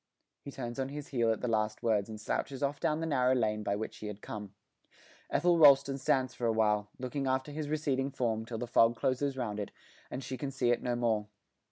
[0.43, 3.35] He turns on his heel at the last words and slouches off down the narrow
[3.35, 4.55] lane by which he had come.
[5.29, 9.37] Ethel Rolleston stands for a while, looking after his receding form till the fog closes
[9.37, 9.69] round it
[10.09, 11.27] and she can see it no more.